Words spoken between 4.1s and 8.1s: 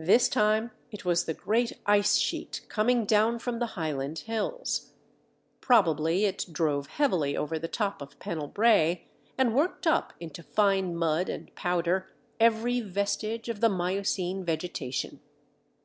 hills. Probably it drove heavily over the top